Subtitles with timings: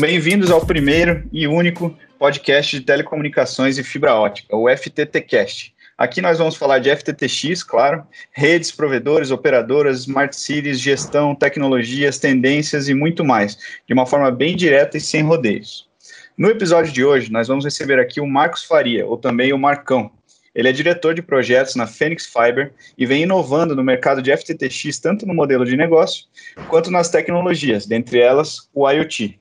[0.00, 5.74] bem-vindos ao primeiro e único podcast de telecomunicações e fibra ótica, o FTTcast.
[5.96, 12.88] Aqui nós vamos falar de FTTX, claro, redes, provedores, operadoras, smart cities, gestão, tecnologias, tendências
[12.88, 13.58] e muito mais,
[13.88, 15.88] de uma forma bem direta e sem rodeios.
[16.36, 20.12] No episódio de hoje, nós vamos receber aqui o Marcos Faria, ou também o Marcão.
[20.54, 25.00] Ele é diretor de projetos na Phoenix Fiber e vem inovando no mercado de FTTX
[25.00, 26.26] tanto no modelo de negócio
[26.68, 29.40] quanto nas tecnologias, dentre elas o IoT.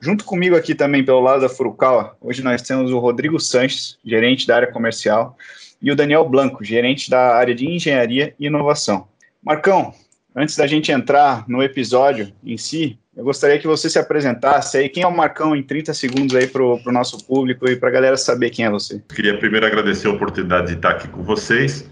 [0.00, 4.46] Junto comigo aqui também pelo lado da Furukawa, hoje nós temos o Rodrigo Sanches, gerente
[4.46, 5.36] da área comercial,
[5.82, 9.08] e o Daniel Blanco, gerente da área de engenharia e inovação.
[9.42, 9.92] Marcão,
[10.34, 14.88] antes da gente entrar no episódio em si, eu gostaria que você se apresentasse aí.
[14.88, 17.92] Quem é o Marcão em 30 segundos aí para o nosso público e para a
[17.92, 19.02] galera saber quem é você?
[19.12, 21.90] Queria primeiro agradecer a oportunidade de estar aqui com vocês.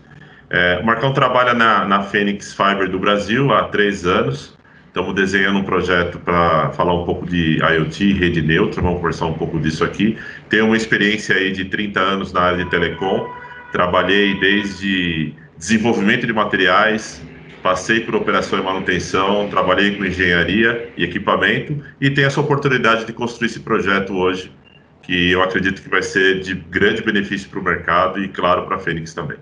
[0.48, 4.55] É, o Marcão trabalha na, na Fênix Fiber do Brasil há três anos.
[4.96, 9.34] Estamos desenhando um projeto para falar um pouco de IoT, rede neutra, vamos conversar um
[9.34, 10.16] pouco disso aqui.
[10.48, 13.30] Tenho uma experiência aí de 30 anos na área de telecom,
[13.70, 17.22] trabalhei desde desenvolvimento de materiais,
[17.62, 23.12] passei por operação e manutenção, trabalhei com engenharia e equipamento e tenho essa oportunidade de
[23.12, 24.50] construir esse projeto hoje,
[25.02, 28.76] que eu acredito que vai ser de grande benefício para o mercado e, claro, para
[28.76, 29.36] a Fênix também.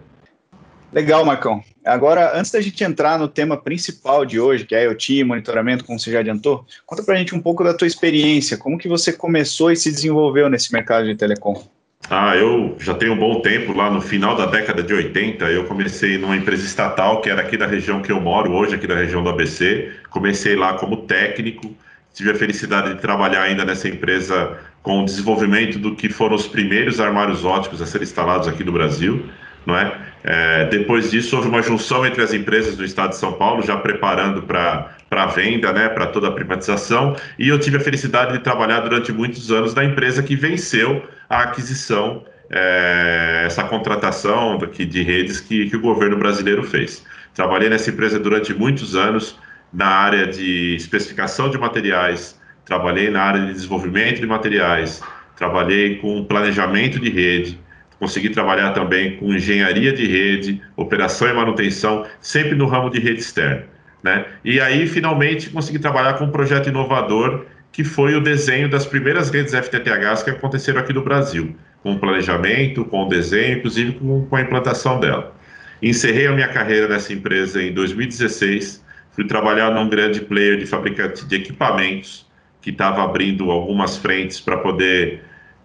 [0.95, 1.61] Legal, Marcão.
[1.85, 5.99] Agora, antes da gente entrar no tema principal de hoje, que é IoT, monitoramento, como
[5.99, 9.73] você já adiantou, conta pra gente um pouco da tua experiência, como que você começou
[9.73, 11.61] e se desenvolveu nesse mercado de telecom?
[12.09, 15.65] Ah, eu já tenho um bom tempo, lá no final da década de 80, eu
[15.65, 18.95] comecei numa empresa estatal que era aqui da região que eu moro hoje, aqui da
[18.95, 19.91] região do ABC.
[20.11, 21.75] Comecei lá como técnico,
[22.15, 26.47] tive a felicidade de trabalhar ainda nessa empresa com o desenvolvimento do que foram os
[26.47, 29.29] primeiros armários óticos a serem instalados aqui no Brasil
[29.67, 29.93] não é?
[30.23, 30.65] é?
[30.67, 34.43] depois disso, houve uma junção entre as empresas do estado de São Paulo, já preparando
[34.43, 38.81] para a venda, né, para toda a privatização, e eu tive a felicidade de trabalhar
[38.81, 45.41] durante muitos anos na empresa que venceu a aquisição, é, essa contratação daqui de redes
[45.41, 47.05] que, que o governo brasileiro fez.
[47.35, 49.39] Trabalhei nessa empresa durante muitos anos
[49.73, 55.03] na área de especificação de materiais, trabalhei na área de desenvolvimento de materiais,
[55.37, 57.61] trabalhei com planejamento de rede,
[57.99, 63.21] consegui trabalhar também com engenharia de rede, operação e manutenção, sempre no ramo de rede
[63.21, 63.65] externa.
[64.03, 64.27] Né?
[64.45, 69.31] E aí, finalmente, consegui trabalhar com um projeto inovador que foi o desenho das primeiras
[69.31, 74.27] redes FTTHs que aconteceram aqui no Brasil, com o planejamento, com o desenho, inclusive com,
[74.27, 75.35] com a implantação dela.
[75.83, 81.27] Encerrei a minha carreira nessa empresa em 2016, fui trabalhar num grande player de fabricante
[81.27, 82.25] de equipamentos,
[82.63, 85.25] que estava abrindo algumas frentes para poder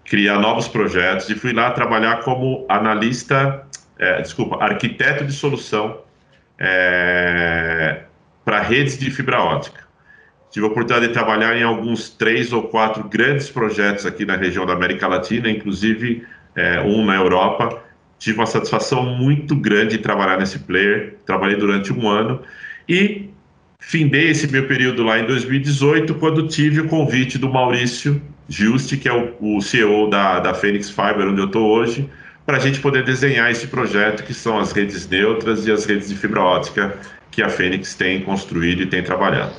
[0.09, 3.63] criar novos projetos e fui lá trabalhar como analista,
[3.97, 6.01] é, desculpa, arquiteto de solução
[6.57, 8.01] é,
[8.43, 9.87] para redes de fibra ótica.
[10.49, 14.65] Tive a oportunidade de trabalhar em alguns três ou quatro grandes projetos aqui na região
[14.65, 17.83] da América Latina, inclusive é, um na Europa.
[18.17, 21.17] Tive uma satisfação muito grande de trabalhar nesse player.
[21.23, 22.41] Trabalhei durante um ano
[22.87, 23.29] e
[23.79, 29.07] findei esse meu período lá em 2018, quando tive o convite do Maurício Juste, que
[29.07, 32.09] é o, o CEO da, da Phoenix Fiber, onde eu estou hoje,
[32.45, 36.09] para a gente poder desenhar esse projeto, que são as redes neutras e as redes
[36.09, 36.97] de fibra ótica
[37.29, 39.53] que a Phoenix tem construído e tem trabalhado.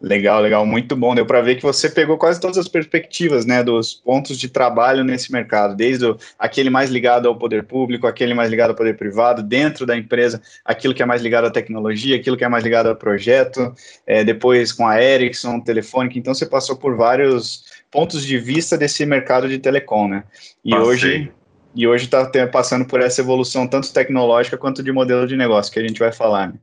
[0.00, 1.12] Legal, legal, muito bom.
[1.12, 5.02] Deu para ver que você pegou quase todas as perspectivas, né, dos pontos de trabalho
[5.02, 8.96] nesse mercado, desde o, aquele mais ligado ao poder público, aquele mais ligado ao poder
[8.96, 12.62] privado, dentro da empresa, aquilo que é mais ligado à tecnologia, aquilo que é mais
[12.62, 13.74] ligado ao projeto,
[14.06, 16.16] é, depois com a Ericsson, Telefônica.
[16.16, 20.24] Então você passou por vários pontos de vista desse mercado de telecom, né?
[20.64, 20.86] E Passei.
[20.86, 21.32] hoje
[21.74, 25.78] e hoje está passando por essa evolução tanto tecnológica quanto de modelo de negócio que
[25.78, 26.48] a gente vai falar.
[26.48, 26.54] Né?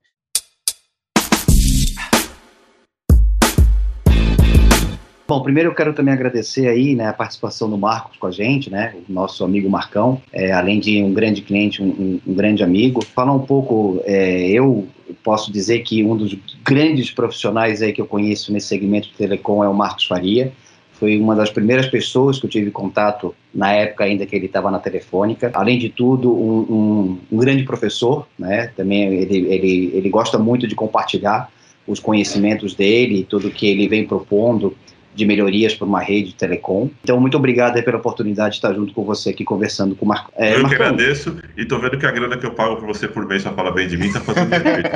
[5.27, 8.69] Bom, primeiro eu quero também agradecer aí né, a participação do Marcos com a gente,
[8.69, 13.03] né, o nosso amigo Marcão, é, além de um grande cliente, um, um, grande amigo.
[13.03, 14.87] Falar um pouco, é, eu
[15.23, 19.63] posso dizer que um dos grandes profissionais aí que eu conheço nesse segmento de telecom
[19.63, 20.53] é o Marcos Faria.
[20.99, 24.71] Foi uma das primeiras pessoas que eu tive contato na época ainda que ele estava
[24.71, 25.51] na Telefônica.
[25.53, 28.71] Além de tudo, um, um, um grande professor, né?
[28.77, 31.51] Também ele, ele, ele gosta muito de compartilhar
[31.85, 34.75] os conhecimentos dele, tudo que ele vem propondo
[35.15, 36.89] de melhorias para uma rede de telecom.
[37.03, 40.31] Então, muito obrigado pela oportunidade de estar junto com você aqui conversando com o Marco.
[40.35, 40.69] É, eu Marcão.
[40.69, 43.43] que agradeço e estou vendo que a grana que eu pago para você por mês
[43.43, 44.89] para falar bem de mim está fazendo efeito.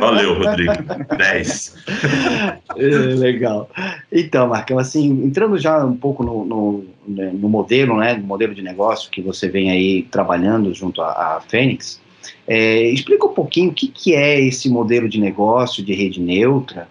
[0.00, 0.72] Valeu, Rodrigo.
[1.16, 1.76] 10.
[2.76, 3.70] É, legal.
[4.12, 8.54] Então, Marcão, assim, entrando já um pouco no, no, né, no, modelo, né, no modelo
[8.54, 12.00] de negócio que você vem aí trabalhando junto à, à Fênix,
[12.46, 16.88] é, explica um pouquinho o que, que é esse modelo de negócio de rede neutra,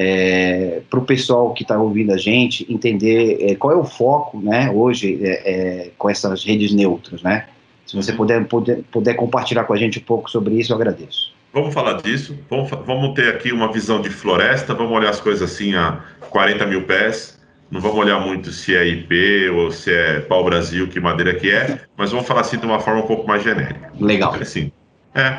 [0.00, 4.40] é, para o pessoal que está ouvindo a gente entender é, qual é o foco,
[4.40, 7.46] né, hoje é, é com essas redes neutras, né?
[7.84, 8.18] Se você uhum.
[8.18, 11.32] puder, puder, puder compartilhar com a gente um pouco sobre isso, eu agradeço.
[11.52, 12.38] Vamos falar disso.
[12.48, 14.74] Vamos, vamos ter aqui uma visão de floresta.
[14.74, 17.40] Vamos olhar as coisas assim a 40 mil pés.
[17.70, 21.80] Não vamos olhar muito se é IP ou se é pau-brasil, que madeira que é,
[21.96, 23.90] mas vamos falar assim de uma forma um pouco mais genérica.
[23.98, 24.34] Legal.
[24.34, 24.70] Assim,
[25.14, 25.38] é,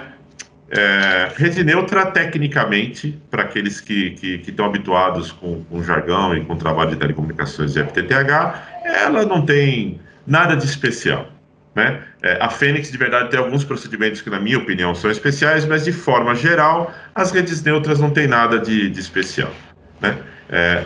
[0.72, 6.46] é, rede neutra, tecnicamente, para aqueles que, que, que estão habituados com, com jargão e
[6.46, 11.28] com trabalho de telecomunicações de FTTH, ela não tem nada de especial.
[11.76, 12.02] Né?
[12.22, 15.86] É, a Fênix, de verdade, tem alguns procedimentos que, na minha opinião, são especiais, mas,
[15.86, 19.52] de forma geral, as redes neutras não têm nada de, de especial.
[20.00, 20.18] Né?
[20.50, 20.84] É,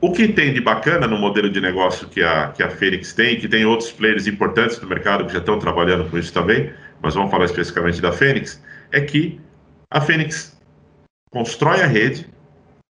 [0.00, 3.38] o que tem de bacana no modelo de negócio que a, que a Fênix tem,
[3.38, 7.14] que tem outros players importantes do mercado que já estão trabalhando com isso também, mas
[7.14, 8.60] vamos falar especificamente da Fênix,
[8.92, 9.40] é que
[9.90, 10.56] a Fênix
[11.30, 12.26] constrói a rede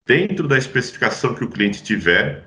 [0.07, 2.45] dentro da especificação que o cliente tiver.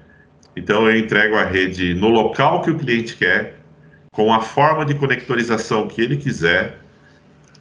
[0.56, 3.58] Então, eu entrego a rede no local que o cliente quer,
[4.12, 6.80] com a forma de conectorização que ele quiser.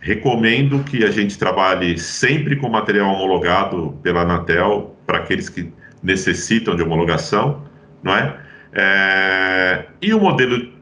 [0.00, 5.70] Recomendo que a gente trabalhe sempre com material homologado pela Anatel, para aqueles que
[6.02, 7.66] necessitam de homologação,
[8.02, 8.40] não é?
[8.72, 9.84] é?
[10.00, 10.72] E o modelo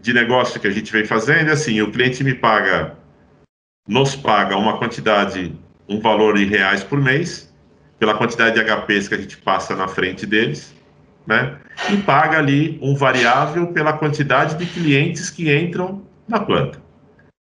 [0.00, 2.96] de negócio que a gente vem fazendo é assim: o cliente me paga
[3.86, 5.54] nos paga uma quantidade,
[5.88, 7.52] um valor em reais por mês,
[7.98, 10.74] pela quantidade de HPs que a gente passa na frente deles,
[11.26, 11.58] né?
[11.90, 16.80] E paga ali um variável pela quantidade de clientes que entram na planta.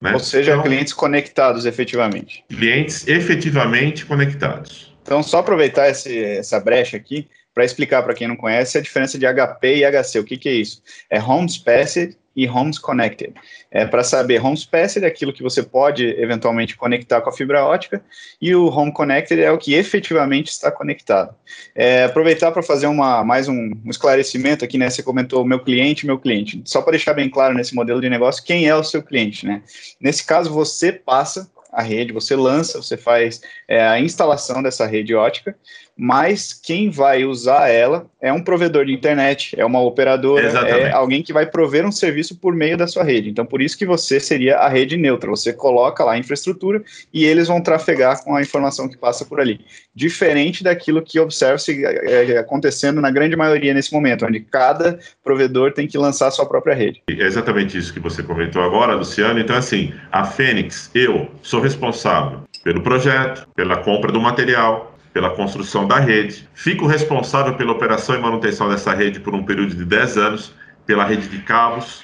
[0.02, 0.14] Né?
[0.14, 2.44] Ou seja, então, clientes conectados efetivamente.
[2.50, 4.96] Clientes efetivamente conectados.
[5.02, 9.18] Então, só aproveitar esse, essa brecha aqui para explicar para quem não conhece a diferença
[9.18, 10.20] de HP e HC.
[10.20, 10.82] O que, que é isso?
[11.10, 13.34] É Home Specific e Homes Connected.
[13.70, 17.66] É, para saber, Home Special é aquilo que você pode eventualmente conectar com a fibra
[17.66, 18.02] ótica
[18.42, 21.36] e o Home Connected é o que efetivamente está conectado.
[21.76, 23.54] É, aproveitar para fazer uma, mais um,
[23.86, 24.90] um, esclarecimento aqui, né?
[24.90, 26.62] Você comentou meu cliente, meu cliente.
[26.64, 29.62] Só para deixar bem claro nesse modelo de negócio, quem é o seu cliente, né?
[30.00, 35.14] Nesse caso, você passa a rede, você lança, você faz é, a instalação dessa rede
[35.14, 35.56] ótica,
[36.02, 40.80] mas quem vai usar ela é um provedor de internet, é uma operadora, é Exatamente.
[40.80, 43.30] é alguém que vai prover um serviço por meio da sua rede.
[43.30, 45.30] Então, por isso que você seria a rede neutra.
[45.30, 46.82] Você coloca lá a infraestrutura
[47.14, 49.60] e eles vão trafegar com a informação que passa por ali.
[49.94, 55.74] Diferente daquilo que observa-se é, é, acontecendo na grande maioria nesse momento, onde cada provedor
[55.74, 57.02] tem que lançar a sua própria rede.
[57.10, 59.38] É exatamente isso que você comentou agora, Luciano.
[59.38, 65.86] Então, assim, a Fênix, eu sou responsável pelo projeto, pela compra do material, pela construção
[65.86, 66.48] da rede.
[66.54, 70.56] Fico responsável pela operação e manutenção dessa rede por um período de 10 anos,
[70.86, 72.02] pela rede de cabos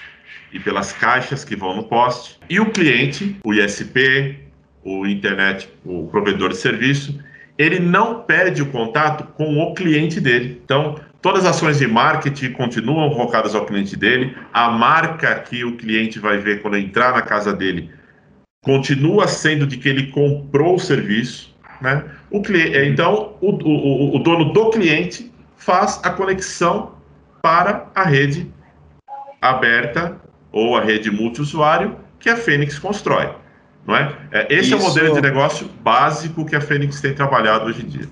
[0.52, 2.38] e pelas caixas que vão no poste.
[2.50, 4.38] E o cliente, o ISP,
[4.84, 7.18] o internet, o provedor de serviço,
[7.58, 10.62] ele não perde o contato com o cliente dele.
[10.66, 14.36] Então, todas as ações de marketing continuam focadas ao cliente dele.
[14.52, 17.90] A marca que o cliente vai ver quando entrar na casa dele
[18.62, 21.55] continua sendo de que ele comprou o serviço.
[21.82, 22.04] Né?
[22.32, 26.96] O é, então, o, o, o dono do cliente faz a conexão
[27.42, 28.52] para a rede
[29.42, 30.20] aberta
[30.52, 33.30] ou a rede multiusuário que a Fênix constrói.
[33.86, 34.16] Não é?
[34.32, 34.76] é esse Isso...
[34.76, 38.08] é o modelo de negócio básico que a Fênix tem trabalhado hoje em dia.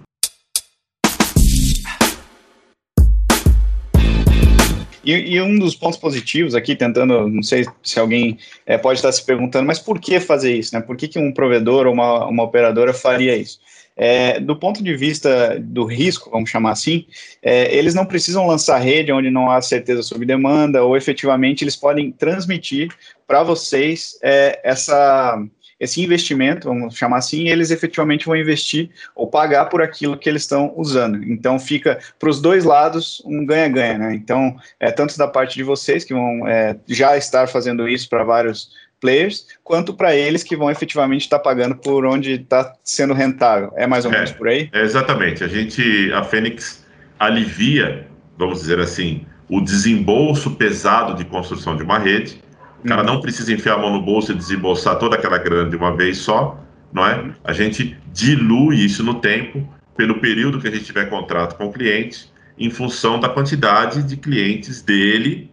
[5.03, 9.11] E, e, um dos pontos positivos aqui, tentando, não sei se alguém é, pode estar
[9.11, 10.73] se perguntando, mas por que fazer isso?
[10.73, 10.81] Né?
[10.81, 13.59] Por que, que um provedor ou uma, uma operadora faria isso?
[13.95, 17.05] É, do ponto de vista do risco, vamos chamar assim,
[17.41, 21.75] é, eles não precisam lançar rede onde não há certeza sobre demanda, ou efetivamente eles
[21.75, 22.89] podem transmitir
[23.27, 25.39] para vocês é, essa
[25.83, 30.43] esse investimento, vamos chamar assim, eles efetivamente vão investir ou pagar por aquilo que eles
[30.43, 31.21] estão usando.
[31.23, 34.15] Então fica para os dois lados um ganha-ganha, né?
[34.15, 38.23] Então, é, tanto da parte de vocês que vão é, já estar fazendo isso para
[38.23, 38.69] vários
[39.01, 43.73] players, quanto para eles que vão efetivamente estar tá pagando por onde está sendo rentável.
[43.75, 44.69] É mais ou menos é, por aí?
[44.71, 45.43] É exatamente.
[45.43, 46.85] A gente, a Fênix
[47.19, 52.41] alivia, vamos dizer assim, o desembolso pesado de construção de uma rede
[52.83, 55.75] o cara não precisa enfiar a mão no bolso e desembolsar toda aquela grana de
[55.75, 56.61] uma vez só,
[56.91, 57.31] não é?
[57.43, 61.71] A gente dilui isso no tempo, pelo período que a gente tiver contrato com o
[61.71, 65.49] cliente, em função da quantidade de clientes dele,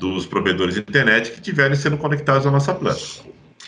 [0.00, 3.00] dos provedores de internet, que estiverem sendo conectados à nossa planta.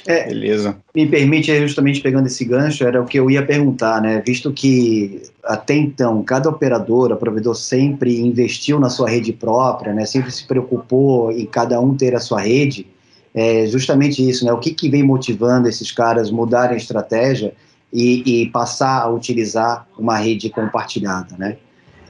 [0.09, 0.75] É, Beleza.
[0.95, 4.23] Me permite, justamente pegando esse gancho, era o que eu ia perguntar, né?
[4.27, 10.07] Visto que até então cada operadora, provedor sempre investiu na sua rede própria, né?
[10.07, 12.87] Sempre se preocupou em cada um ter a sua rede.
[13.35, 14.53] É justamente isso, né?
[14.53, 17.53] O que, que vem motivando esses caras mudarem a estratégia
[17.93, 21.59] e, e passar a utilizar uma rede compartilhada, né?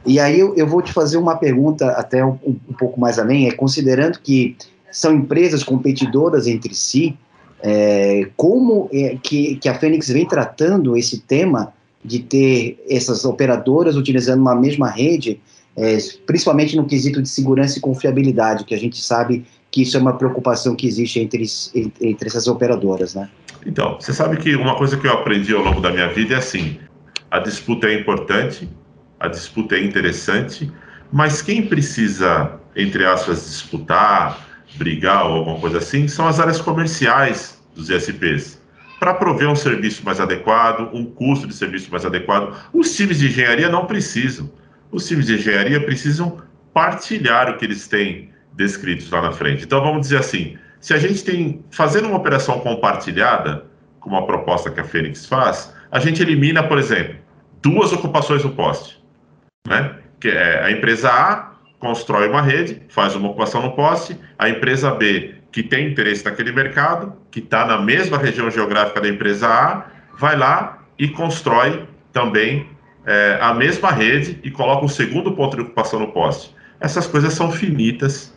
[0.06, 3.48] E aí eu, eu vou te fazer uma pergunta até um, um, pouco mais além,
[3.48, 4.56] é considerando que
[4.88, 7.18] são empresas competidoras entre si,
[7.62, 11.72] é, como é que, que a Fênix vem tratando esse tema
[12.04, 15.40] de ter essas operadoras utilizando uma mesma rede,
[15.76, 20.00] é, principalmente no quesito de segurança e confiabilidade, que a gente sabe que isso é
[20.00, 21.44] uma preocupação que existe entre,
[22.00, 23.28] entre essas operadoras, né?
[23.66, 26.38] Então, você sabe que uma coisa que eu aprendi ao longo da minha vida é
[26.38, 26.78] assim:
[27.30, 28.68] a disputa é importante,
[29.20, 30.70] a disputa é interessante,
[31.12, 37.60] mas quem precisa, entre aspas, disputar, brigar ou alguma coisa assim, são as áreas comerciais
[37.74, 38.60] dos ISPs.
[38.98, 43.28] Para prover um serviço mais adequado, um custo de serviço mais adequado, os times de
[43.28, 44.50] engenharia não precisam.
[44.90, 46.42] Os times de engenharia precisam
[46.74, 49.64] partilhar o que eles têm descritos lá na frente.
[49.64, 53.66] Então vamos dizer assim, se a gente tem fazendo uma operação compartilhada,
[54.00, 57.16] como a proposta que a Fênix faz, a gente elimina, por exemplo,
[57.62, 59.02] duas ocupações no poste,
[59.66, 59.96] né?
[60.20, 61.47] Que é a empresa A
[61.78, 66.52] constrói uma rede, faz uma ocupação no poste, a empresa B que tem interesse naquele
[66.52, 69.86] mercado, que está na mesma região geográfica da empresa A,
[70.18, 72.68] vai lá e constrói também
[73.06, 76.54] é, a mesma rede e coloca um segundo ponto de ocupação no poste.
[76.80, 78.36] Essas coisas são finitas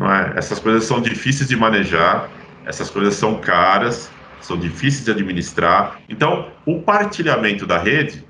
[0.00, 0.38] é?
[0.38, 2.28] Essas coisas são difíceis de manejar,
[2.66, 4.10] essas coisas são caras,
[4.42, 5.98] são difíceis de administrar.
[6.06, 8.22] Então, o partilhamento da rede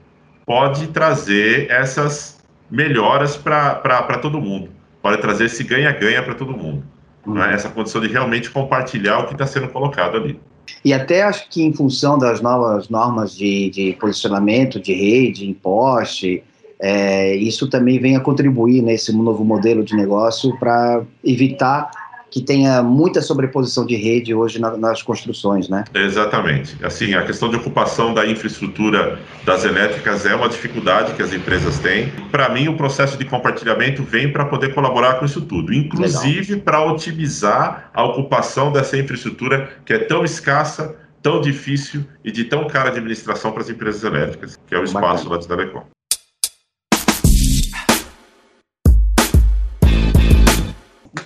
[0.46, 2.36] pode trazer essas
[2.70, 4.70] melhoras para todo mundo,
[5.02, 6.82] pode trazer esse ganha-ganha para todo mundo.
[7.26, 7.42] Uhum.
[7.42, 7.54] É?
[7.54, 10.38] Essa condição de realmente compartilhar o que está sendo colocado ali.
[10.85, 15.54] E até acho que em função das novas normas de, de posicionamento de rede, em
[15.54, 16.42] poste,
[16.80, 21.90] é, isso também vem a contribuir nesse novo modelo de negócio para evitar
[22.30, 25.85] que tenha muita sobreposição de rede hoje na, nas construções, né?
[25.95, 26.76] Exatamente.
[26.85, 31.78] Assim, a questão de ocupação da infraestrutura das elétricas é uma dificuldade que as empresas
[31.78, 32.11] têm.
[32.30, 36.85] Para mim, o processo de compartilhamento vem para poder colaborar com isso tudo, inclusive para
[36.85, 42.90] otimizar a ocupação dessa infraestrutura que é tão escassa, tão difícil e de tão cara
[42.90, 45.30] administração para as empresas elétricas, que é o espaço Bacana.
[45.30, 45.97] lá de Telecom.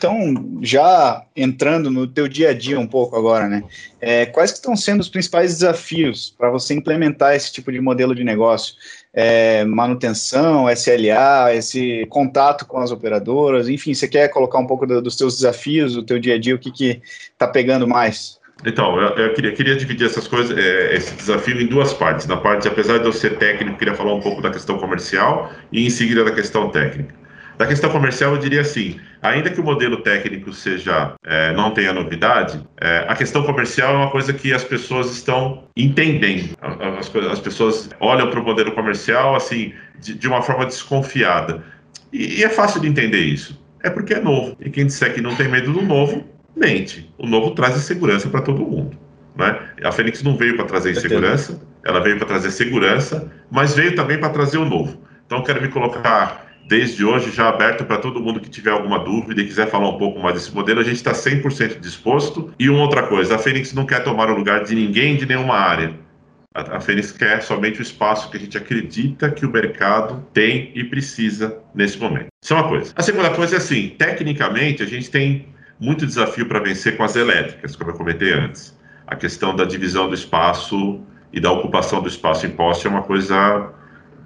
[0.01, 3.63] Então, já entrando no teu dia a dia um pouco agora, né?
[4.01, 8.25] É, quais estão sendo os principais desafios para você implementar esse tipo de modelo de
[8.25, 8.75] negócio?
[9.13, 15.03] É, manutenção, SLA, esse contato com as operadoras, enfim, você quer colocar um pouco do,
[15.03, 17.03] dos teus desafios, do teu dia a dia, o que que
[17.33, 18.41] está pegando mais?
[18.65, 22.27] Então, eu, eu queria, queria, dividir essas coisas, é, esse desafio em duas partes.
[22.27, 25.85] Na parte, apesar de eu ser técnico, queria falar um pouco da questão comercial e
[25.85, 27.20] em seguida da questão técnica.
[27.61, 31.93] Da questão comercial, eu diria assim: ainda que o modelo técnico seja é, não tenha
[31.93, 36.57] novidade, é, a questão comercial é uma coisa que as pessoas estão entendendo.
[36.99, 41.63] As, as pessoas olham para o modelo comercial assim de, de, uma forma desconfiada.
[42.11, 43.63] E, e é fácil de entender isso.
[43.83, 44.57] É porque é novo.
[44.59, 46.27] E quem disser que não tem medo do novo,
[46.57, 47.13] mente.
[47.19, 48.97] O novo traz segurança para todo mundo.
[49.37, 49.61] Né?
[49.85, 54.19] A Fênix não veio para trazer insegurança, ela veio para trazer segurança, mas veio também
[54.19, 54.99] para trazer o novo.
[55.27, 59.41] Então, quero me colocar desde hoje já aberto para todo mundo que tiver alguma dúvida
[59.41, 62.53] e quiser falar um pouco mais desse modelo, a gente está 100% disposto.
[62.59, 65.57] E uma outra coisa, a Fênix não quer tomar o lugar de ninguém de nenhuma
[65.57, 65.95] área.
[66.53, 70.83] A, Fênix quer somente o espaço que a gente acredita que o mercado tem e
[70.83, 72.27] precisa nesse momento.
[72.43, 72.93] Isso é uma coisa.
[72.97, 75.47] A segunda coisa é assim, tecnicamente a gente tem
[75.79, 78.77] muito desafio para vencer com as elétricas, como eu comentei antes.
[79.07, 81.01] A questão da divisão do espaço
[81.33, 83.73] e da ocupação do espaço em poste é uma coisa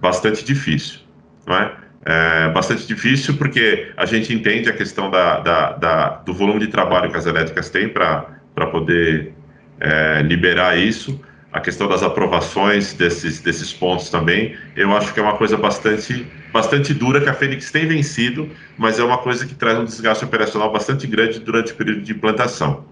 [0.01, 1.01] bastante difícil,
[1.47, 1.84] não é?
[2.05, 6.67] É bastante difícil porque a gente entende a questão da, da, da do volume de
[6.67, 8.27] trabalho que as elétricas têm para
[8.71, 9.33] poder
[9.81, 11.19] é, liberar isso,
[11.55, 16.27] a questão das aprovações desses, desses pontos também, eu acho que é uma coisa bastante,
[16.53, 20.25] bastante dura que a Fênix tem vencido, mas é uma coisa que traz um desgaste
[20.25, 22.85] operacional bastante grande durante o período de implantação.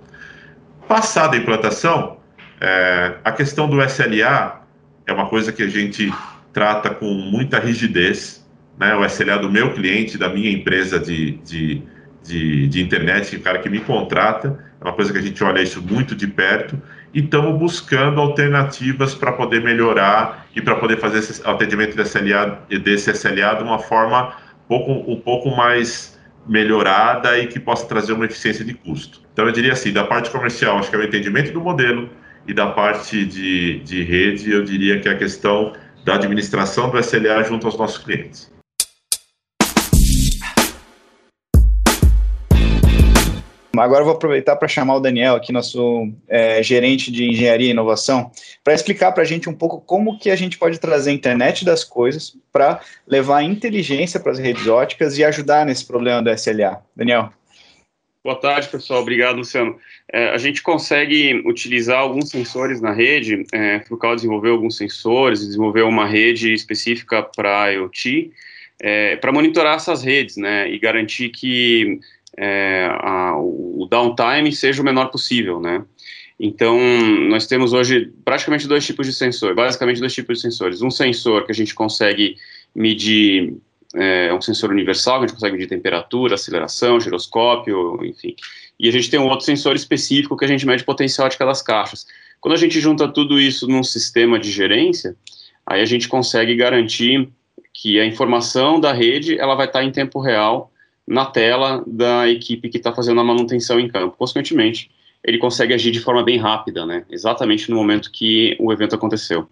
[0.87, 2.19] Passada a implantação,
[2.61, 4.63] é, a questão do SLA
[5.09, 6.15] é uma coisa que a gente
[6.53, 8.42] trata com muita rigidez,
[8.79, 11.83] né, o SLA do meu cliente, da minha empresa de, de,
[12.23, 15.63] de, de internet, o cara que me contrata, é uma coisa que a gente olha
[15.63, 16.81] isso muito de perto
[17.15, 22.63] e estamos buscando alternativas para poder melhorar e para poder fazer esse atendimento desse SLA,
[22.83, 24.35] desse SLA de uma forma
[24.67, 29.21] pouco, um pouco mais melhorada e que possa trazer uma eficiência de custo.
[29.33, 32.11] Então, eu diria assim, da parte comercial, acho que é o entendimento do modelo,
[32.47, 35.73] e da parte de, de rede, eu diria que é a questão
[36.05, 38.52] da administração do SLA junto aos nossos clientes.
[43.77, 47.71] Agora eu vou aproveitar para chamar o Daniel, aqui nosso é, gerente de engenharia e
[47.71, 48.31] inovação,
[48.63, 51.65] para explicar para a gente um pouco como que a gente pode trazer a internet
[51.65, 56.83] das coisas para levar inteligência para as redes óticas e ajudar nesse problema do SLA.
[56.95, 57.33] Daniel.
[58.23, 59.01] Boa tarde, pessoal.
[59.01, 59.77] Obrigado, Luciano.
[60.13, 63.45] É, a gente consegue utilizar alguns sensores na rede.
[63.53, 68.31] É, Frucal desenvolveu alguns sensores, desenvolveu uma rede específica para IoT,
[68.81, 71.99] é, para monitorar essas redes, né, e garantir que
[72.39, 75.85] é, a, o downtime seja o menor possível, né.
[76.39, 76.77] Então,
[77.29, 80.83] nós temos hoje praticamente dois tipos de sensor, basicamente dois tipos de sensores.
[80.83, 82.37] Um sensor que a gente consegue
[82.75, 83.55] medir
[83.95, 88.35] é um sensor universal, que a gente consegue medir temperatura, aceleração, giroscópio, enfim.
[88.81, 91.53] E a gente tem um outro sensor específico que a gente mede potencial de cada
[91.63, 92.07] caixas.
[92.41, 95.15] Quando a gente junta tudo isso num sistema de gerência,
[95.67, 97.29] aí a gente consegue garantir
[97.73, 100.72] que a informação da rede ela vai estar em tempo real
[101.07, 104.17] na tela da equipe que está fazendo a manutenção em campo.
[104.17, 104.91] Consequentemente,
[105.25, 107.05] ele consegue agir de forma bem rápida, né?
[107.11, 109.49] Exatamente no momento que o evento aconteceu.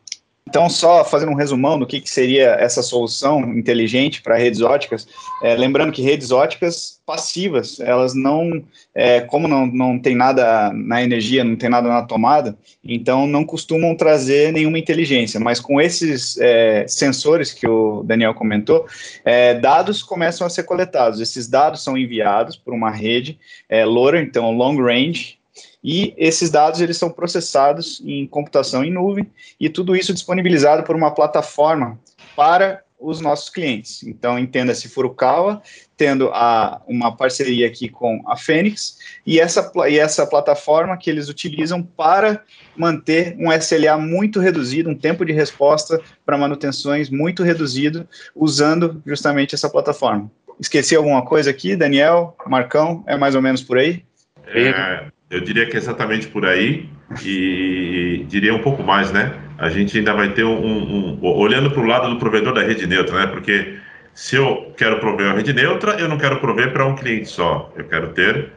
[0.50, 5.06] Então, só fazendo um resumão do que, que seria essa solução inteligente para redes óticas,
[5.40, 11.04] é, lembrando que redes óticas passivas, elas não, é, como não, não tem nada na
[11.04, 16.36] energia, não tem nada na tomada, então não costumam trazer nenhuma inteligência, mas com esses
[16.38, 18.86] é, sensores que o Daniel comentou,
[19.24, 23.38] é, dados começam a ser coletados, esses dados são enviados por uma rede
[23.68, 25.39] é, LoRa, então long range,
[25.82, 30.94] e esses dados eles são processados em computação em nuvem e tudo isso disponibilizado por
[30.94, 31.98] uma plataforma
[32.36, 34.02] para os nossos clientes.
[34.02, 35.62] Então, entenda-se Furukawa,
[35.96, 41.28] tendo a, uma parceria aqui com a Fênix, e essa, e essa plataforma que eles
[41.28, 42.44] utilizam para
[42.76, 48.06] manter um SLA muito reduzido, um tempo de resposta para manutenções muito reduzido,
[48.36, 50.30] usando justamente essa plataforma.
[50.60, 54.04] Esqueci alguma coisa aqui, Daniel, Marcão, é mais ou menos por aí?
[54.46, 56.88] É, eu diria que é exatamente por aí
[57.24, 59.32] e diria um pouco mais, né?
[59.56, 62.62] A gente ainda vai ter um, um, um olhando para o lado do provedor da
[62.62, 63.26] rede neutra, né?
[63.28, 63.78] Porque
[64.12, 67.72] se eu quero prover a rede neutra, eu não quero prover para um cliente só.
[67.76, 68.50] Eu quero ter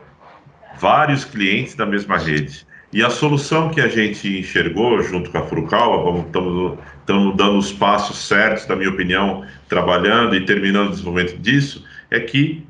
[0.79, 2.65] vários clientes da mesma rede.
[2.91, 8.27] E a solução que a gente enxergou junto com a Furukawa, estamos dando os passos
[8.27, 12.63] certos, na minha opinião, trabalhando e terminando o desenvolvimento disso, é que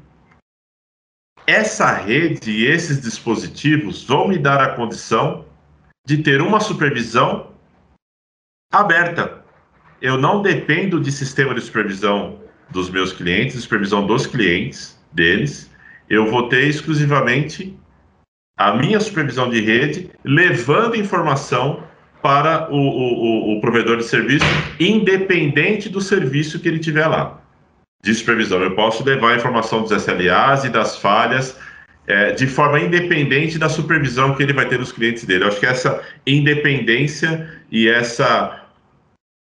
[1.46, 5.46] essa rede e esses dispositivos vão me dar a condição
[6.06, 7.52] de ter uma supervisão
[8.72, 9.44] aberta.
[10.02, 15.72] Eu não dependo de sistema de supervisão dos meus clientes, supervisão dos clientes deles.
[16.10, 17.78] Eu vou ter exclusivamente
[18.58, 21.84] a minha supervisão de rede, levando informação
[22.22, 24.46] para o, o, o provedor de serviço,
[24.80, 27.43] independente do serviço que ele tiver lá
[28.04, 28.62] de supervisão.
[28.62, 31.58] Eu posso levar a informação dos SLAs e das falhas
[32.06, 35.46] é, de forma independente da supervisão que ele vai ter dos clientes dele.
[35.46, 38.60] Eu acho que essa independência e essa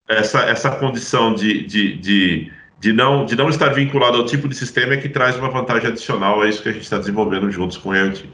[0.09, 4.55] essa, essa condição de, de, de, de, não, de não estar vinculado ao tipo de
[4.55, 7.77] sistema é que traz uma vantagem adicional a isso que a gente está desenvolvendo juntos
[7.77, 8.31] com o IoT.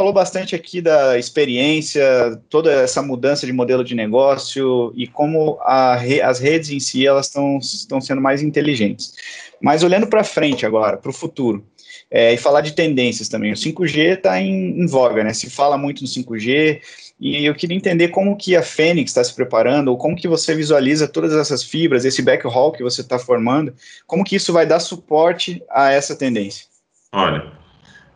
[0.00, 2.02] Falou bastante aqui da experiência,
[2.48, 5.58] toda essa mudança de modelo de negócio e como
[5.98, 9.12] re, as redes em si elas estão sendo mais inteligentes.
[9.60, 11.62] Mas olhando para frente agora, para o futuro,
[12.10, 13.52] é, e falar de tendências também.
[13.52, 15.34] O 5G está em, em, voga, né?
[15.34, 16.80] Se fala muito no 5G
[17.20, 20.54] e eu queria entender como que a Fênix está se preparando ou como que você
[20.54, 23.74] visualiza todas essas fibras, esse backhaul que você está formando,
[24.06, 26.64] como que isso vai dar suporte a essa tendência?
[27.12, 27.59] Olha,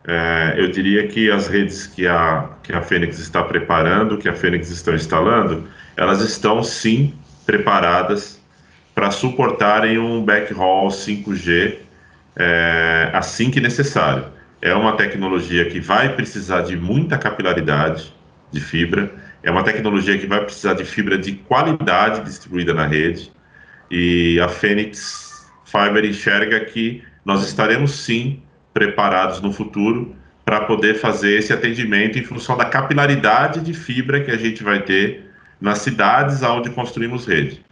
[0.07, 4.33] é, eu diria que as redes que a, que a Fênix está preparando, que a
[4.33, 7.13] Fênix está instalando, elas estão sim
[7.45, 8.39] preparadas
[8.93, 11.77] para suportarem um backhaul 5G
[12.35, 14.25] é, assim que necessário.
[14.61, 18.13] É uma tecnologia que vai precisar de muita capilaridade
[18.51, 19.11] de fibra,
[19.43, 23.31] é uma tecnologia que vai precisar de fibra de qualidade distribuída na rede,
[23.89, 28.41] e a Fênix Fiber enxerga que nós estaremos sim
[28.75, 34.29] preparados no futuro para poder fazer esse atendimento em função da capilaridade de fibra que
[34.29, 37.63] a gente vai ter nas cidades onde construímos rede.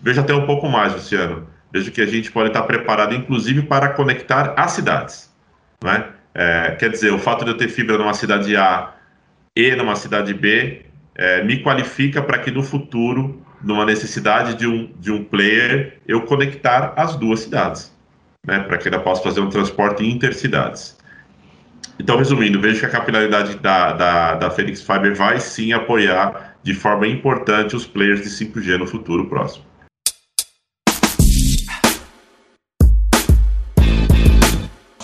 [0.00, 1.46] Veja até um pouco mais, Luciano.
[1.70, 5.30] Veja que a gente pode estar preparado, inclusive, para conectar as cidades.
[5.84, 6.06] Né?
[6.34, 8.94] É, quer dizer, o fato de eu ter fibra numa cidade A
[9.54, 14.90] e numa cidade B é, me qualifica para que no futuro, numa necessidade de um,
[14.98, 17.94] de um player, eu conectar as duas cidades
[18.46, 20.96] né, para que ela possa fazer um transporte intercidades.
[21.98, 26.74] Então, resumindo, vejo que a capilaridade da, da, da Felix Fiber vai sim apoiar de
[26.74, 29.64] forma importante os players de 5G no futuro próximo.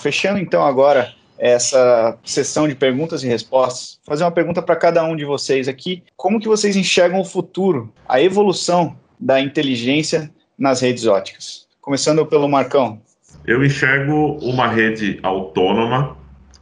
[0.02, 5.16] Fechando então agora essa sessão de perguntas e respostas, fazer uma pergunta para cada um
[5.16, 6.02] de vocês aqui.
[6.16, 11.66] Como que vocês enxergam o futuro, a evolução da inteligência nas redes óticas?
[11.80, 13.00] Começando pelo Marcão.
[13.46, 16.16] Eu enxergo uma rede autônoma,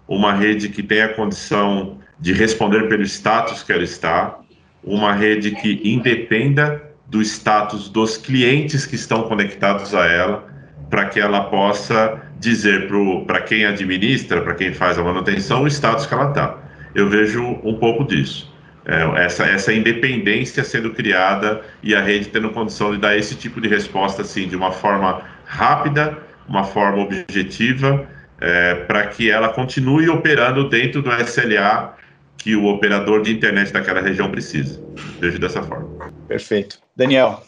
[0.09, 4.38] uma rede que tenha condição de responder pelo status que ela está,
[4.83, 10.48] uma rede que independa do status dos clientes que estão conectados a ela,
[10.88, 12.88] para que ela possa dizer
[13.26, 16.59] para quem administra, para quem faz a manutenção, o status que ela está.
[16.94, 18.50] Eu vejo um pouco disso.
[18.85, 23.61] É, essa, essa independência sendo criada e a rede tendo condição de dar esse tipo
[23.61, 26.18] de resposta assim, de uma forma rápida,
[26.50, 28.10] uma forma objetiva,
[28.40, 31.96] é, para que ela continue operando dentro do SLA
[32.36, 34.82] que o operador de internet daquela região precisa.
[35.20, 36.12] Vejo dessa forma.
[36.26, 36.80] Perfeito.
[36.96, 37.42] Daniel.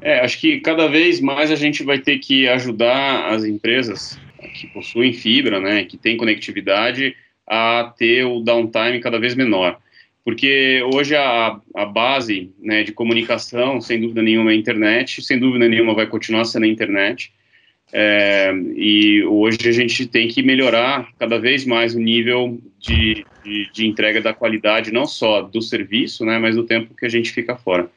[0.00, 4.18] É, acho que cada vez mais a gente vai ter que ajudar as empresas
[4.54, 9.78] que possuem fibra, né, que têm conectividade, a ter o downtime cada vez menor.
[10.24, 15.38] Porque hoje a, a base né, de comunicação, sem dúvida nenhuma, é a internet, sem
[15.38, 17.32] dúvida nenhuma vai continuar sendo a internet.
[17.92, 23.70] É, e hoje a gente tem que melhorar cada vez mais o nível de, de,
[23.72, 27.30] de, entrega da qualidade, não só do serviço, né, mas do tempo que a gente
[27.30, 27.88] fica fora.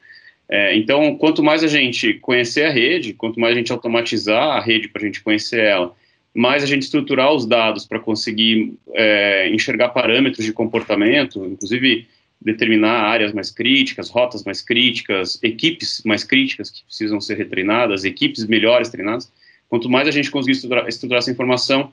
[0.48, 4.60] É, então, quanto mais a gente conhecer a rede, quanto mais a gente automatizar a
[4.60, 5.94] rede para a gente conhecer ela,
[6.34, 12.06] mais a gente estruturar os dados para conseguir é, enxergar parâmetros de comportamento, inclusive
[12.40, 18.46] determinar áreas mais críticas, rotas mais críticas, equipes mais críticas que precisam ser retreinadas, equipes
[18.46, 19.30] melhores treinadas.
[19.70, 21.90] Quanto mais a gente conseguir estruturar, estruturar essa informação,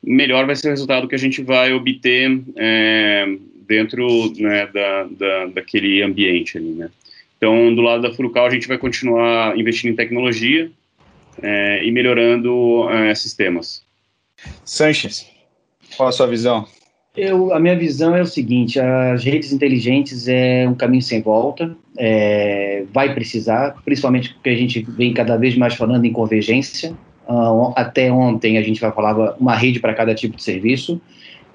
[0.00, 3.26] melhor vai ser o resultado que a gente vai obter é,
[3.66, 6.90] dentro né, da, da, daquele ambiente ali, né.
[7.36, 10.70] Então, do lado da Furucal, a gente vai continuar investindo em tecnologia,
[11.42, 13.82] é, e melhorando é, sistemas.
[14.64, 15.26] Sanches,
[15.96, 16.66] qual a sua visão?
[17.16, 21.76] Eu, a minha visão é o seguinte: as redes inteligentes é um caminho sem volta,
[21.96, 26.94] é, vai precisar, principalmente porque a gente vem cada vez mais falando em convergência.
[27.28, 31.00] Uh, até ontem a gente vai falar uma rede para cada tipo de serviço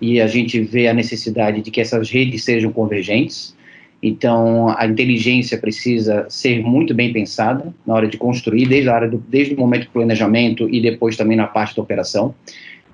[0.02, 3.56] e a gente vê a necessidade de que essas redes sejam convergentes.
[4.02, 9.10] Então, a inteligência precisa ser muito bem pensada na hora de construir, desde, a área
[9.10, 12.34] do, desde o momento do planejamento e depois também na parte da operação.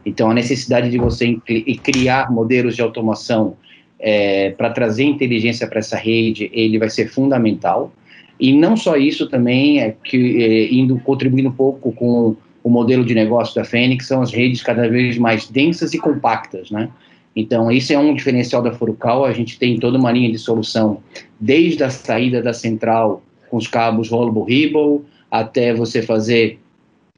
[0.04, 1.38] Então, a necessidade de você
[1.84, 3.56] criar modelos de automação
[4.00, 7.94] é, para trazer inteligência para essa rede, ele vai ser fundamental.
[8.40, 12.36] E não só isso também, é que é, indo contribuindo um pouco com
[12.66, 16.72] o modelo de negócio da Fênix, são as redes cada vez mais densas e compactas,
[16.72, 16.90] né?
[17.36, 19.24] Então, isso é um diferencial da Furucal.
[19.24, 20.98] A gente tem toda uma linha de solução,
[21.40, 26.58] desde a saída da central com os cabos Rollable Ribble, até você fazer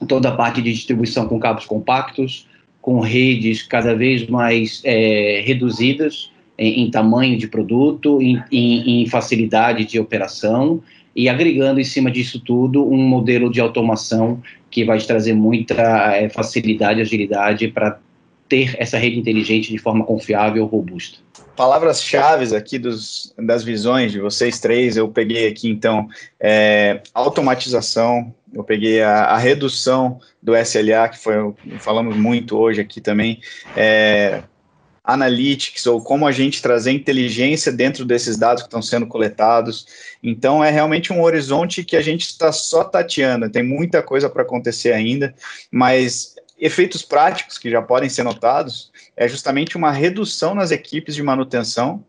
[0.06, 2.46] toda a parte de distribuição com cabos compactos,
[2.82, 9.06] com redes cada vez mais é, reduzidas em, em, tamanho de produto, em, em, em
[9.06, 10.82] facilidade de operação
[11.18, 15.74] e agregando em cima disso tudo um modelo de automação que vai trazer muita
[16.14, 17.98] é, facilidade agilidade para
[18.48, 21.18] ter essa rede inteligente de forma confiável e robusta.
[21.56, 26.06] Palavras-chave aqui dos, das visões de vocês três, eu peguei aqui então
[26.38, 31.34] é, automatização, eu peguei a, a, redução do SLA, que foi,
[31.80, 33.40] falamos muito hoje aqui também,
[33.76, 34.44] é,
[35.08, 39.86] analytics, ou como a gente trazer inteligência dentro desses dados que estão sendo coletados.
[40.22, 44.42] Então, é realmente um horizonte que a gente está só tateando, tem muita coisa para
[44.42, 45.34] acontecer ainda,
[45.72, 51.22] mas efeitos práticos que já podem ser notados é justamente uma redução nas equipes de
[51.22, 52.04] manutenção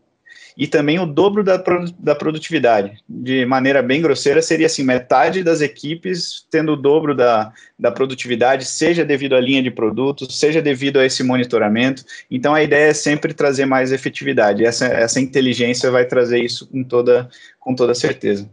[0.60, 1.56] e também o dobro da,
[1.98, 2.98] da produtividade.
[3.08, 8.66] De maneira bem grosseira, seria assim: metade das equipes tendo o dobro da, da produtividade,
[8.66, 12.04] seja devido à linha de produtos, seja devido a esse monitoramento.
[12.30, 14.66] Então, a ideia é sempre trazer mais efetividade.
[14.66, 18.50] Essa, essa inteligência vai trazer isso com toda, com toda certeza.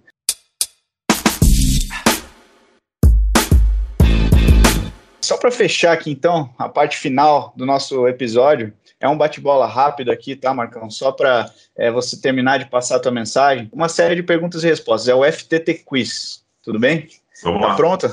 [5.46, 10.34] Para fechar aqui, então, a parte final do nosso episódio, é um bate-bola rápido aqui,
[10.34, 10.90] tá, Marcão?
[10.90, 13.68] Só para é, você terminar de passar a tua mensagem.
[13.72, 15.08] Uma série de perguntas e respostas.
[15.08, 17.06] É o FTT Quiz, tudo bem?
[17.44, 17.76] Vamos tá lá.
[17.76, 18.12] pronta?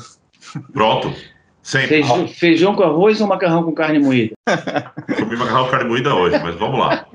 [0.72, 1.12] Pronto.
[1.64, 1.88] Sempre.
[1.88, 4.36] Feijão, feijão, com arroz ou macarrão com carne moída?
[5.18, 7.08] Comi macarrão com carne moída hoje, mas vamos lá.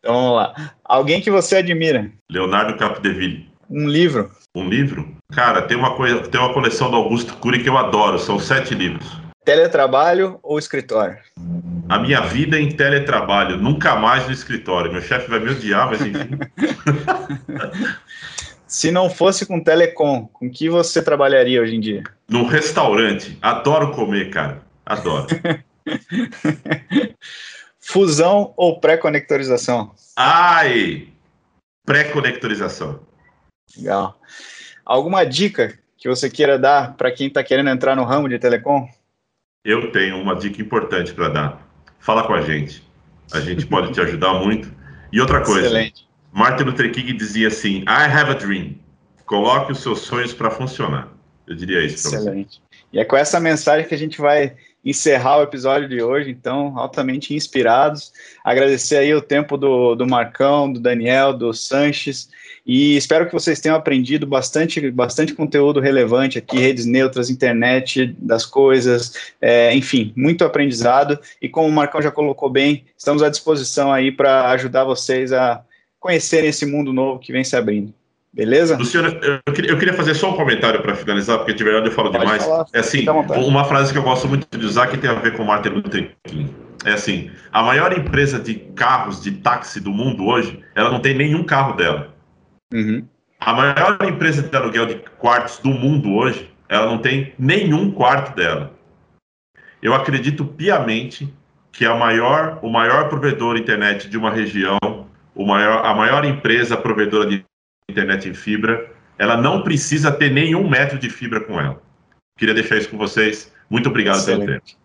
[0.00, 0.74] Então vamos lá.
[0.84, 2.10] Alguém que você admira?
[2.28, 3.48] Leonardo Capdeville.
[3.70, 4.32] Um livro?
[4.52, 5.15] Um livro?
[5.32, 8.74] Cara, tem uma coisa, tem uma coleção do Augusto Cury que eu adoro, são sete
[8.74, 9.06] livros.
[9.44, 11.18] Teletrabalho ou escritório?
[11.88, 14.92] A minha vida é em teletrabalho, nunca mais no escritório.
[14.92, 16.38] Meu chefe vai me odiar, mas enfim.
[18.66, 22.02] Se não fosse com telecom, com que você trabalharia hoje em dia?
[22.28, 23.38] Num restaurante.
[23.40, 24.62] Adoro comer, cara.
[24.84, 25.26] Adoro.
[27.80, 29.92] Fusão ou pré-conectorização?
[30.16, 31.08] Ai!
[31.84, 33.00] Pré-conectorização.
[33.76, 34.20] Legal.
[34.86, 38.88] Alguma dica que você queira dar para quem está querendo entrar no ramo de telecom?
[39.64, 41.68] Eu tenho uma dica importante para dar.
[41.98, 42.84] Fala com a gente.
[43.32, 44.72] A gente pode te ajudar muito.
[45.12, 46.06] E outra coisa, Excelente.
[46.32, 48.76] Martin Luther King dizia assim: I have a dream.
[49.24, 51.08] Coloque os seus sonhos para funcionar.
[51.48, 52.28] Eu diria isso para você.
[52.28, 52.62] Excelente.
[52.92, 54.54] E é com essa mensagem que a gente vai
[54.86, 58.12] encerrar o episódio de hoje, então, altamente inspirados.
[58.44, 62.28] Agradecer aí o tempo do, do Marcão, do Daniel, do Sanches,
[62.64, 68.46] e espero que vocês tenham aprendido bastante, bastante conteúdo relevante aqui, redes neutras, internet das
[68.46, 71.18] coisas, é, enfim, muito aprendizado.
[71.42, 75.64] E como o Marcão já colocou bem, estamos à disposição aí para ajudar vocês a
[75.98, 77.92] conhecerem esse mundo novo que vem se abrindo.
[78.36, 78.76] Beleza?
[78.76, 81.92] Luciano, eu queria, eu queria fazer só um comentário para finalizar, porque de verdade eu
[81.92, 82.44] falo Pode demais.
[82.44, 85.34] Falar, é assim, uma frase que eu gosto muito de usar que tem a ver
[85.34, 86.54] com Martin Luther King.
[86.84, 91.14] É assim, a maior empresa de carros de táxi do mundo hoje, ela não tem
[91.14, 92.14] nenhum carro dela.
[92.74, 93.08] Uhum.
[93.40, 98.36] A maior empresa de aluguel de quartos do mundo hoje, ela não tem nenhum quarto
[98.36, 98.70] dela.
[99.82, 101.32] Eu acredito piamente
[101.72, 104.78] que a maior, o maior provedor de internet de uma região,
[105.34, 107.42] o maior, a maior empresa provedora de
[107.88, 111.80] internet em fibra, ela não precisa ter nenhum metro de fibra com ela.
[112.36, 113.52] Queria deixar isso com vocês.
[113.70, 114.46] Muito obrigado Excelente.
[114.46, 114.78] pelo tempo.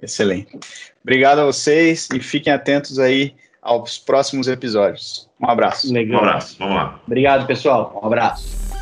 [0.00, 0.58] Excelente.
[1.02, 5.28] Obrigado a vocês e fiquem atentos aí aos próximos episódios.
[5.40, 5.92] Um abraço.
[5.92, 6.20] Legal.
[6.20, 6.56] Um abraço.
[6.58, 7.00] Vamos lá.
[7.06, 7.98] Obrigado, pessoal.
[8.02, 8.77] Um abraço.